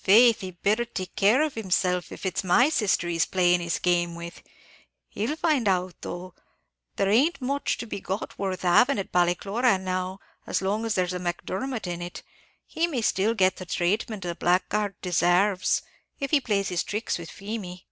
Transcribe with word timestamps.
"Faith 0.00 0.40
he'd 0.40 0.60
better 0.62 0.84
take 0.84 1.14
care 1.14 1.42
of 1.42 1.54
himself, 1.54 2.10
if 2.10 2.26
it's 2.26 2.42
my 2.42 2.68
sister 2.68 3.06
he's 3.06 3.24
playing 3.24 3.60
his 3.60 3.78
game 3.78 4.16
with; 4.16 4.42
he'll 5.10 5.36
find 5.36 5.68
out, 5.68 5.94
though 6.00 6.34
there 6.96 7.08
aint 7.08 7.40
much 7.40 7.78
to 7.78 7.86
be 7.86 8.00
got 8.00 8.36
worth 8.36 8.62
having 8.62 8.98
at 8.98 9.12
Ballycloran 9.12 9.82
now, 9.84 10.18
as 10.44 10.60
long 10.60 10.84
as 10.84 10.96
there's 10.96 11.12
a 11.14 11.20
Macdermot 11.20 11.86
in 11.86 12.02
it, 12.02 12.24
he 12.66 12.88
may 12.88 13.00
still 13.00 13.32
get 13.32 13.58
the 13.58 13.64
traitment 13.64 14.24
a 14.28 14.34
blackguard 14.34 15.00
desarves, 15.02 15.82
if 16.18 16.32
he 16.32 16.40
plays 16.40 16.68
his 16.68 16.82
tricks 16.82 17.16
with 17.16 17.30
Feemy!" 17.30 17.86